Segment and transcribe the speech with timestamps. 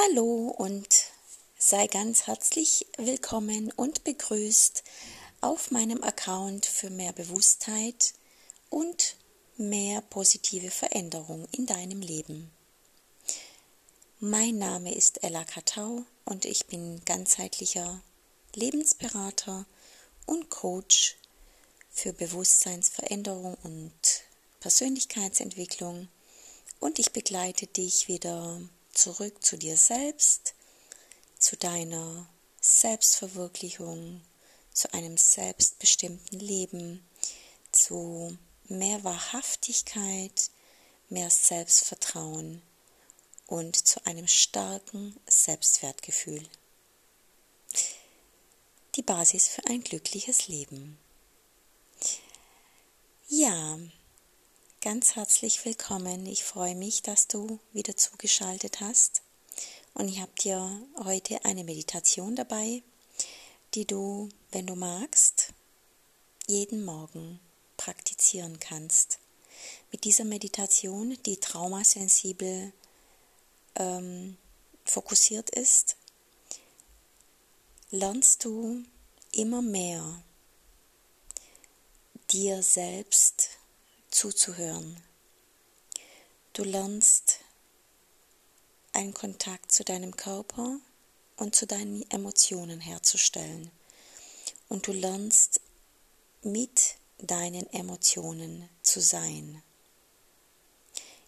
[0.00, 0.86] Hallo und
[1.58, 4.84] sei ganz herzlich willkommen und begrüßt
[5.40, 8.14] auf meinem Account für mehr Bewusstheit
[8.70, 9.16] und
[9.56, 12.52] mehr positive Veränderung in deinem Leben.
[14.20, 18.00] Mein Name ist Ella Katau und ich bin ganzheitlicher
[18.54, 19.66] Lebensberater
[20.26, 21.16] und Coach
[21.90, 24.22] für Bewusstseinsveränderung und
[24.60, 26.06] Persönlichkeitsentwicklung
[26.78, 28.60] und ich begleite dich wieder
[28.98, 30.54] zurück zu dir selbst,
[31.38, 32.28] zu deiner
[32.60, 34.20] Selbstverwirklichung,
[34.72, 37.06] zu einem selbstbestimmten Leben,
[37.70, 40.50] zu mehr Wahrhaftigkeit,
[41.08, 42.60] mehr Selbstvertrauen
[43.46, 46.44] und zu einem starken Selbstwertgefühl.
[48.96, 50.98] Die Basis für ein glückliches Leben.
[53.28, 53.78] Ja,
[54.80, 56.24] ganz herzlich willkommen.
[56.26, 59.22] Ich freue mich, dass du wieder zugeschaltet hast.
[59.94, 60.70] Und ich habe dir
[61.02, 62.82] heute eine Meditation dabei,
[63.74, 65.52] die du, wenn du magst,
[66.46, 67.40] jeden Morgen
[67.76, 69.18] praktizieren kannst.
[69.90, 72.72] Mit dieser Meditation, die traumasensibel
[73.74, 74.36] ähm,
[74.84, 75.96] fokussiert ist,
[77.90, 78.84] lernst du
[79.32, 80.22] immer mehr
[82.30, 83.57] dir selbst
[84.18, 85.00] zuzuhören.
[86.52, 87.38] Du lernst
[88.92, 90.80] einen Kontakt zu deinem Körper
[91.36, 93.70] und zu deinen Emotionen herzustellen.
[94.68, 95.60] Und du lernst
[96.42, 99.62] mit deinen Emotionen zu sein.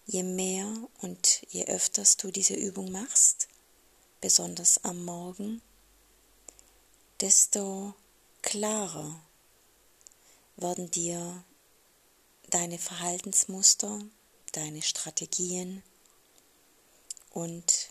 [0.06, 0.66] Je mehr
[1.00, 3.46] und je öfters du diese Übung machst,
[4.20, 5.62] besonders am Morgen,
[7.20, 7.94] desto
[8.42, 9.22] klarer
[10.56, 11.44] werden dir
[12.50, 14.00] deine Verhaltensmuster,
[14.52, 15.82] deine Strategien
[17.30, 17.90] und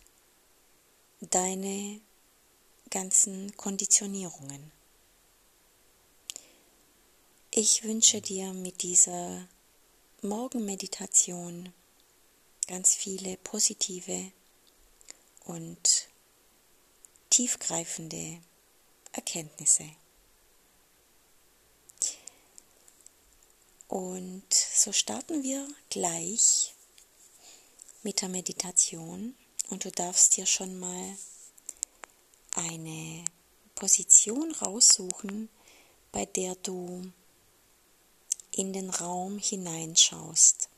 [1.21, 2.01] deine
[2.89, 4.71] ganzen Konditionierungen.
[7.51, 9.47] Ich wünsche dir mit dieser
[10.21, 11.73] Morgenmeditation
[12.67, 14.31] ganz viele positive
[15.45, 16.09] und
[17.29, 18.41] tiefgreifende
[19.13, 19.89] Erkenntnisse.
[23.89, 26.75] Und so starten wir gleich
[28.03, 29.35] mit der Meditation
[29.71, 31.17] und du darfst dir schon mal
[32.53, 33.25] eine
[33.73, 35.49] Position raussuchen,
[36.11, 37.11] bei der du
[38.51, 40.69] in den Raum hineinschaust.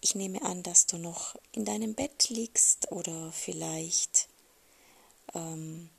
[0.00, 4.28] Ich nehme an, dass du noch in deinem Bett liegst oder vielleicht
[5.34, 5.90] ähm,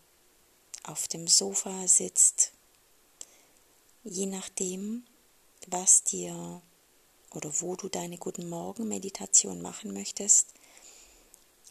[0.84, 2.54] auf dem Sofa sitzt,
[4.06, 5.06] je nachdem,
[5.68, 6.62] was dir
[7.32, 10.54] oder wo du deine Guten Morgen Meditation machen möchtest.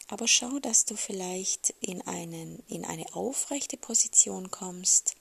[0.07, 5.15] Aber schau, dass du vielleicht in, einen, in eine aufrechte Position kommst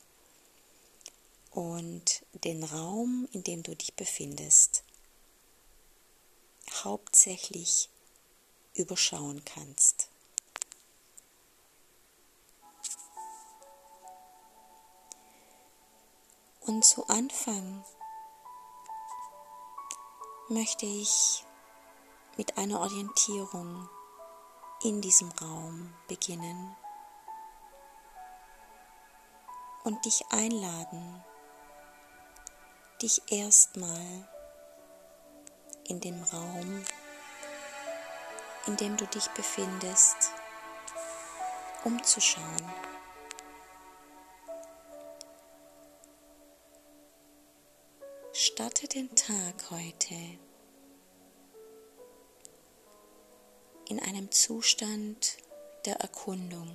[1.50, 4.82] und den Raum, in dem du dich befindest,
[6.82, 7.88] hauptsächlich
[8.74, 10.08] überschauen kannst.
[16.60, 17.84] Und zu Anfang
[20.50, 21.44] möchte ich
[22.36, 23.88] mit einer Orientierung
[24.82, 26.76] in diesem Raum beginnen
[29.84, 31.24] und dich einladen,
[33.00, 34.28] dich erstmal
[35.84, 36.84] in dem Raum,
[38.66, 40.32] in dem du dich befindest,
[41.84, 42.89] umzuschauen.
[48.42, 50.14] Starte den Tag heute
[53.86, 55.36] in einem Zustand
[55.84, 56.72] der Erkundung.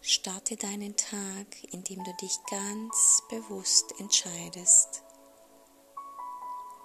[0.00, 5.02] Starte deinen Tag, indem du dich ganz bewusst entscheidest,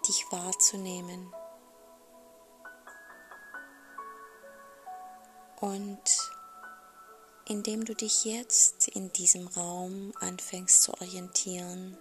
[0.10, 1.34] dich wahrzunehmen
[5.62, 6.04] und
[7.50, 11.98] indem du dich jetzt in diesem Raum anfängst zu orientieren,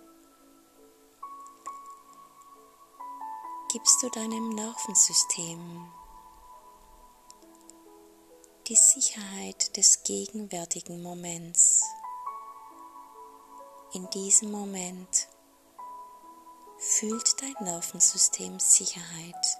[3.70, 5.88] gibst du deinem Nervensystem
[8.66, 11.82] die Sicherheit des gegenwärtigen Moments.
[13.92, 15.28] In diesem Moment
[16.78, 19.58] fühlt dein Nervensystem Sicherheit.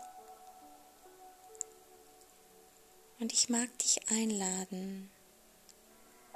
[3.21, 5.13] Und ich mag dich einladen,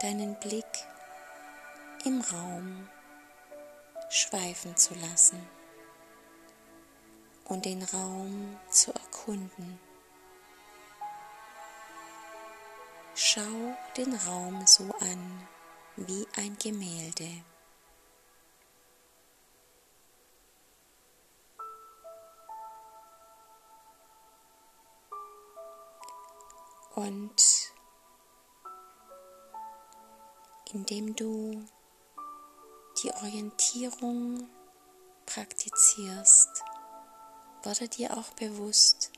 [0.03, 0.65] deinen Blick
[2.05, 2.89] im Raum
[4.09, 5.47] schweifen zu lassen
[7.45, 9.79] und den Raum zu erkunden.
[13.21, 15.49] schau den Raum so an
[15.97, 17.45] wie ein Gemälde.
[26.95, 27.70] Und
[30.73, 31.65] indem du
[33.03, 34.49] die Orientierung
[35.27, 36.49] praktizierst,
[37.63, 39.13] wurde dir auch bewusst,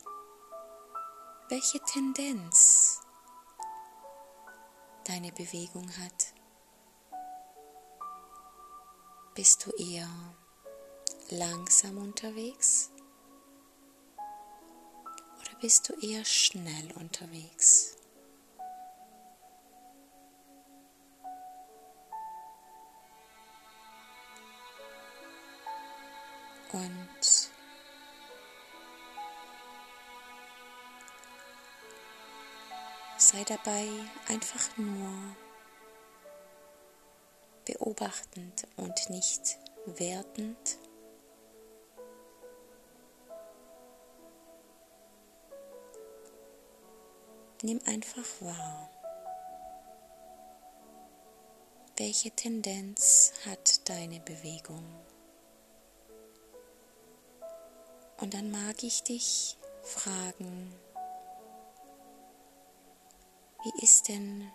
[1.49, 3.01] welche Tendenz
[5.05, 6.35] deine Bewegung hat.
[9.35, 10.09] Bist du eher
[11.31, 12.91] langsam unterwegs
[15.41, 17.97] oder bist du eher schnell unterwegs?
[26.83, 27.51] Und
[33.17, 33.89] sei dabei
[34.29, 35.37] einfach nur
[37.65, 40.79] beobachtend und nicht wertend.
[47.63, 48.91] Nimm einfach wahr,
[51.97, 55.12] welche Tendenz hat deine Bewegung.
[58.23, 60.73] Und dann mag ich dich fragen,
[63.65, 64.49] wie ist denn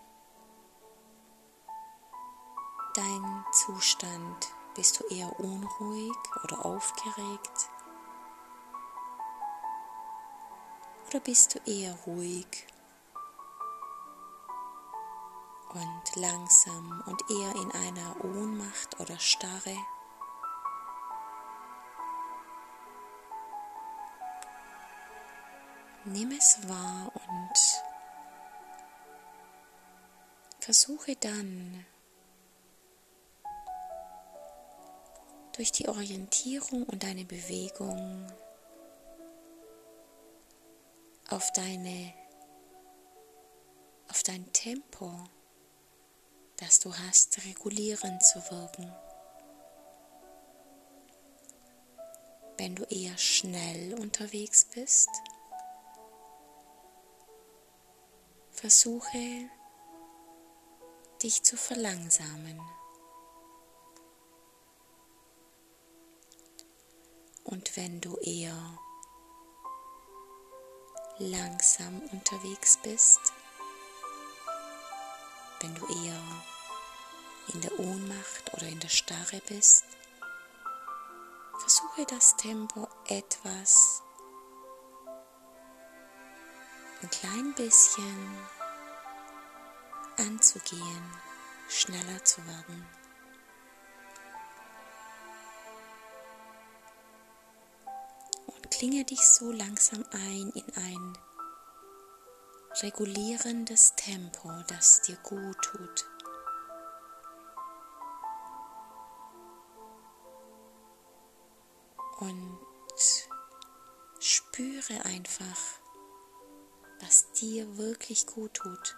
[2.95, 4.47] dein Zustand?
[4.73, 6.15] Bist du eher unruhig
[6.45, 7.69] oder aufgeregt?
[11.09, 12.67] Oder bist du eher ruhig
[15.73, 19.75] und langsam und eher in einer Ohnmacht oder Starre?
[26.09, 27.83] Nimm es wahr und
[30.61, 31.85] versuche dann
[35.53, 38.25] durch die Orientierung und deine Bewegung
[41.29, 42.13] auf deine
[44.07, 45.11] auf dein Tempo,
[46.55, 48.95] das du hast, regulierend zu wirken.
[52.57, 55.09] Wenn du eher schnell unterwegs bist,
[58.59, 59.51] Versuche
[61.21, 62.59] dich zu verlangsamen.
[67.43, 68.79] Und wenn du eher
[71.19, 73.19] langsam unterwegs bist,
[75.61, 76.19] wenn du eher
[77.53, 79.85] in der Ohnmacht oder in der Starre bist,
[81.59, 84.01] versuche das Tempo etwas
[87.01, 88.37] ein klein bisschen
[90.17, 91.11] anzugehen,
[91.69, 92.85] schneller zu werden.
[98.47, 101.17] Und klinge dich so langsam ein in ein
[102.81, 106.05] regulierendes Tempo, das dir gut tut.
[112.19, 112.59] Und
[114.19, 115.57] spüre einfach,
[117.01, 118.95] was dir wirklich gut tut.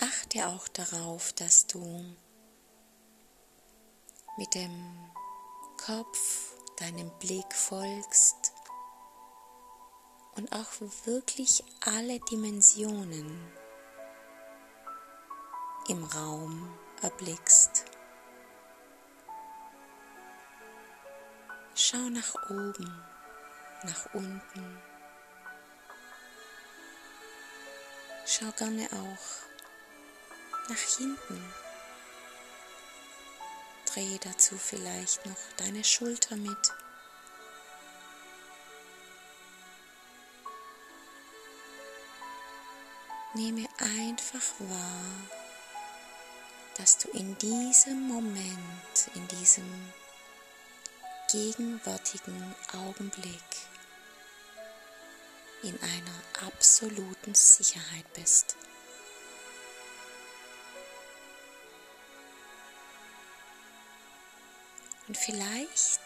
[0.00, 2.16] Achte auch darauf, dass du
[4.38, 5.10] mit dem
[5.84, 8.52] Kopf deinem Blick folgst
[10.36, 10.70] und auch
[11.04, 13.52] wirklich alle Dimensionen
[15.88, 17.79] im Raum erblickst.
[21.90, 23.02] Schau nach oben,
[23.82, 24.78] nach unten.
[28.24, 31.52] Schau gerne auch nach hinten.
[33.86, 36.72] Drehe dazu vielleicht noch deine Schulter mit.
[43.34, 45.28] Nehme einfach wahr,
[46.76, 49.92] dass du in diesem Moment, in diesem
[51.32, 53.42] gegenwärtigen Augenblick
[55.62, 58.56] in einer absoluten Sicherheit bist.
[65.06, 66.00] Und vielleicht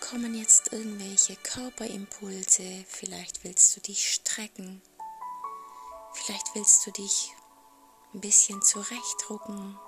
[0.00, 4.82] kommen jetzt irgendwelche Körperimpulse, vielleicht willst du dich strecken,
[6.14, 7.30] vielleicht willst du dich
[8.14, 9.78] ein bisschen zurechtrucken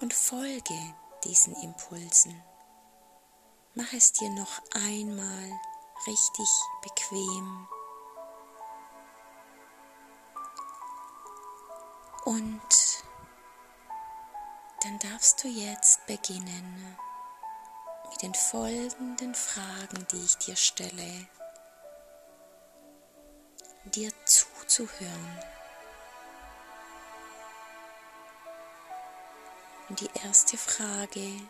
[0.00, 2.42] und folge diesen Impulsen.
[3.76, 5.60] Mach es dir noch einmal
[6.06, 6.48] richtig
[6.80, 7.66] bequem.
[12.24, 13.04] Und
[14.80, 16.96] dann darfst du jetzt beginnen
[18.10, 21.28] mit den folgenden Fragen, die ich dir stelle,
[23.86, 25.42] dir zuzuhören.
[29.88, 31.40] Und die erste Frage,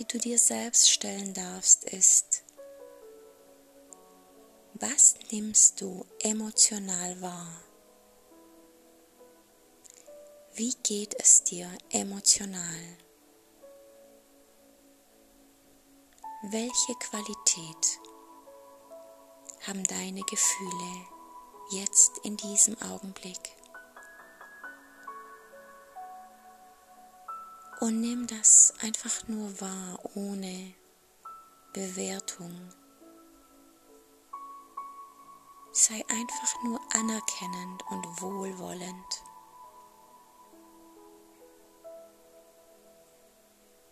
[0.00, 2.42] die du dir selbst stellen darfst, ist,
[4.72, 7.52] was nimmst du emotional wahr?
[10.54, 12.96] Wie geht es dir emotional?
[16.44, 18.00] Welche Qualität
[19.66, 21.06] haben deine Gefühle
[21.72, 23.59] jetzt in diesem Augenblick?
[27.80, 30.74] Und nimm das einfach nur wahr, ohne
[31.72, 32.54] Bewertung.
[35.72, 39.22] Sei einfach nur anerkennend und wohlwollend.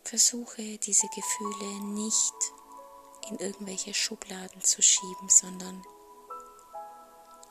[0.05, 2.35] Versuche diese Gefühle nicht
[3.31, 5.83] in irgendwelche Schubladen zu schieben, sondern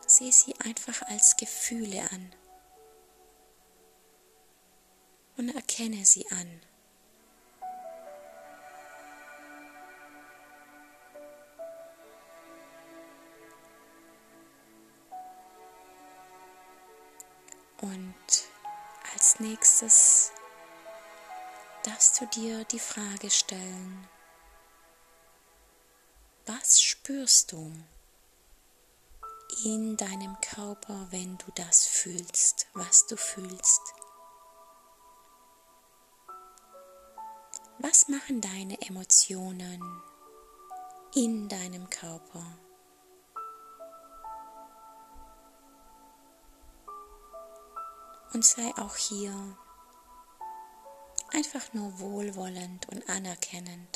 [0.06, 2.36] sehe sie einfach als Gefühle an.
[5.38, 6.62] Und erkenne sie an.
[17.80, 18.16] Und
[19.14, 20.32] als nächstes
[21.84, 24.08] darfst du dir die Frage stellen,
[26.48, 27.72] was spürst du
[29.64, 33.97] in deinem Körper, wenn du das fühlst, was du fühlst?
[37.80, 39.80] Was machen deine Emotionen
[41.14, 42.44] in deinem Körper?
[48.34, 49.32] Und sei auch hier
[51.34, 53.96] einfach nur wohlwollend und anerkennend.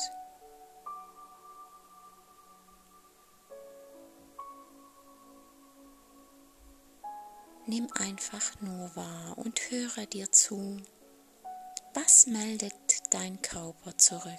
[7.65, 10.81] Nimm einfach nur wahr und höre dir zu.
[11.93, 14.31] Was meldet dein Körper zurück?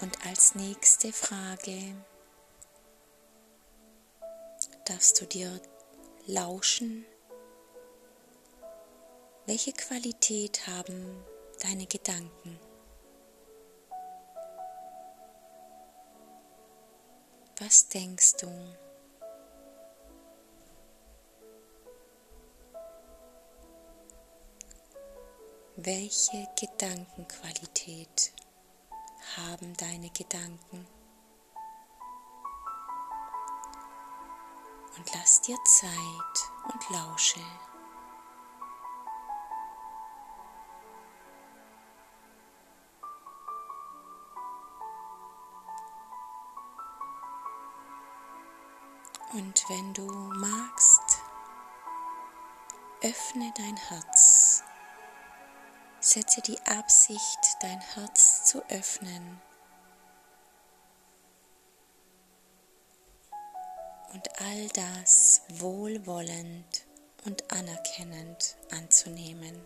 [0.00, 1.96] Und als nächste Frage
[4.84, 5.60] darfst du dir
[6.26, 7.04] lauschen,
[9.46, 11.24] welche Qualität haben
[11.60, 12.67] deine Gedanken?
[17.60, 18.48] Was denkst du?
[25.74, 28.32] Welche Gedankenqualität
[29.36, 30.86] haben deine Gedanken?
[34.96, 37.40] Und lass dir Zeit und lausche.
[49.38, 50.02] Und wenn du
[50.40, 51.22] magst,
[53.02, 54.64] öffne dein Herz.
[56.00, 59.40] Setze die Absicht, dein Herz zu öffnen.
[64.12, 66.84] Und all das wohlwollend
[67.24, 69.62] und anerkennend anzunehmen.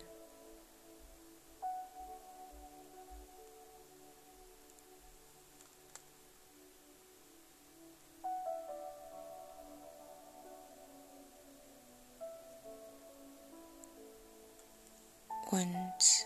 [15.93, 16.25] Und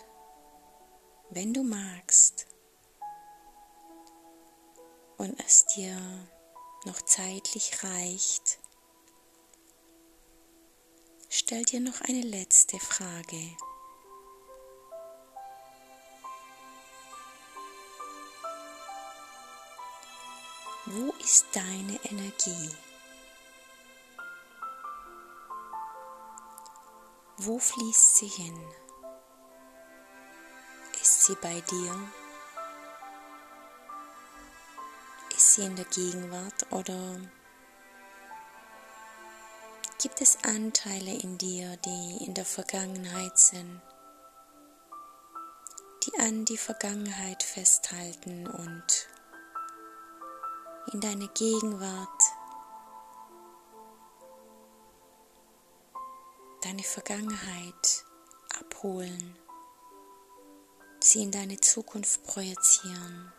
[1.29, 2.47] wenn du magst
[5.17, 5.97] und es dir
[6.85, 8.59] noch zeitlich reicht,
[11.29, 13.57] stell dir noch eine letzte Frage.
[20.85, 22.69] Wo ist deine Energie?
[27.37, 28.86] Wo fließt sie hin?
[31.27, 31.93] Sie bei dir?
[35.35, 37.19] Ist sie in der Gegenwart oder
[40.01, 43.81] gibt es Anteile in dir, die in der Vergangenheit sind,
[46.05, 49.09] die an die Vergangenheit festhalten und
[50.93, 52.21] in deine Gegenwart
[56.63, 58.05] deine Vergangenheit
[58.61, 59.37] abholen,
[61.07, 63.31] sie in deine Zukunft projizieren.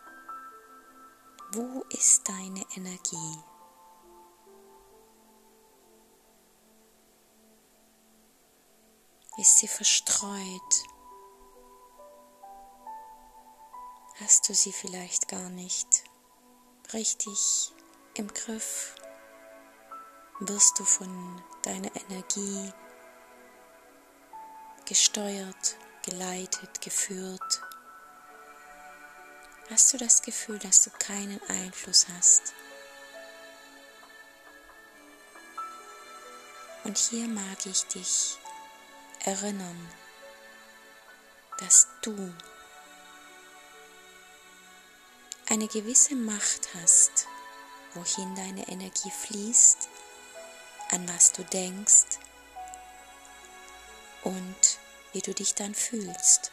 [1.53, 3.39] Wo ist deine Energie?
[9.39, 10.85] Ist sie verstreut?
[14.21, 16.05] Hast du sie vielleicht gar nicht
[16.93, 17.73] richtig
[18.15, 18.95] im Griff?
[20.41, 22.73] Wirst du von deiner Energie
[24.87, 25.77] gesteuert,
[26.09, 27.61] geleitet, geführt?
[29.71, 32.55] Hast du das Gefühl, dass du keinen Einfluss hast?
[36.85, 38.39] Und hier mag ich dich
[39.25, 39.89] erinnern,
[41.59, 42.33] dass du
[45.51, 47.27] eine gewisse Macht hast,
[47.93, 49.89] wohin deine Energie fließt,
[50.91, 52.19] an was du denkst
[54.23, 54.79] und
[55.13, 56.53] wie du dich dann fühlst.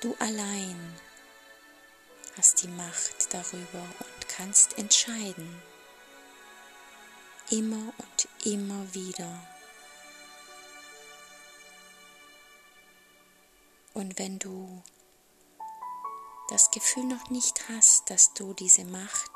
[0.00, 0.96] Du allein
[2.36, 5.62] hast die Macht darüber und kannst entscheiden,
[7.50, 9.46] immer und immer wieder.
[13.94, 14.82] Und wenn du
[16.48, 19.30] das Gefühl noch nicht hast, dass du diese Macht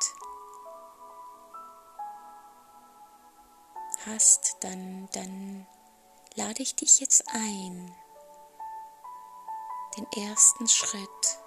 [4.07, 5.67] hast, dann, dann
[6.35, 7.95] lade ich dich jetzt ein,
[9.97, 11.39] den ersten Schritt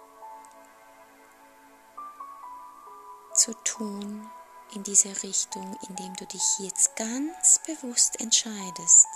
[3.34, 4.30] zu tun
[4.74, 9.08] in diese Richtung, indem du dich jetzt ganz bewusst entscheidest,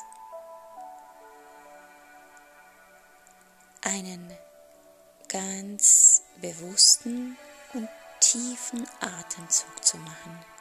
[3.81, 4.35] einen
[5.27, 7.37] ganz bewussten
[7.73, 10.52] und tiefen Atemzug zu machen.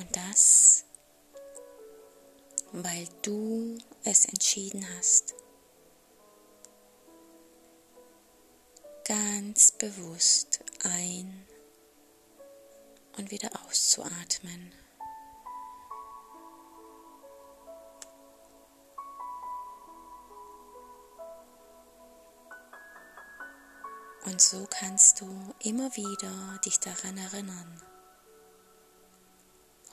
[0.00, 0.84] Und das
[2.72, 5.34] weil du es entschieden hast,
[9.04, 11.46] ganz bewusst ein
[13.18, 14.72] und wieder auszuatmen.
[24.26, 27.82] Und so kannst du immer wieder dich daran erinnern,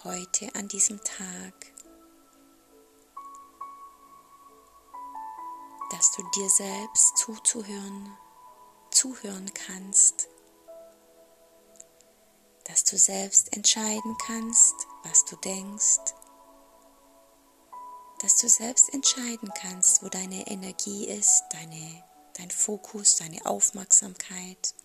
[0.04, 1.54] heute an diesem Tag
[5.98, 8.18] dass du dir selbst zuzuhören,
[8.92, 10.28] zuhören kannst,
[12.66, 16.14] dass du selbst entscheiden kannst, was du denkst,
[18.20, 24.76] dass du selbst entscheiden kannst, wo deine Energie ist, deine, dein Fokus, deine Aufmerksamkeit.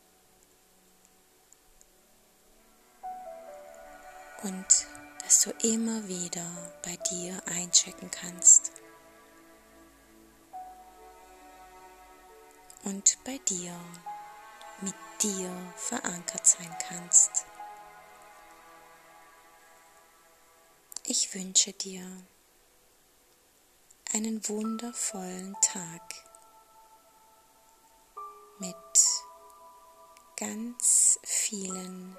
[4.42, 4.86] Und
[5.32, 6.44] dass du immer wieder
[6.82, 8.70] bei dir einchecken kannst.
[12.84, 13.74] und bei dir,
[14.80, 17.46] mit dir verankert sein kannst.
[21.04, 22.04] Ich wünsche dir
[24.12, 26.12] einen wundervollen Tag
[28.58, 28.74] mit
[30.36, 32.18] ganz vielen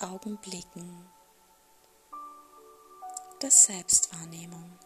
[0.00, 1.10] Augenblicken
[3.42, 4.78] der Selbstwahrnehmung.